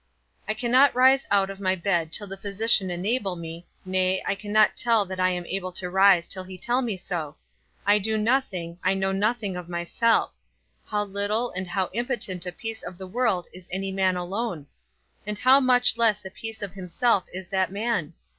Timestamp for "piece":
12.51-12.81, 16.31-16.63